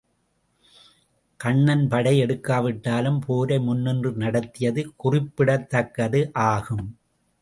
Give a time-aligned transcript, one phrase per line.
[1.39, 6.85] கண்ணன் படை எடுக்காவிட்டாலும் போரை முன்னின்று நடத்தியது குறிப்பிடத்தக்கது ஆகும்.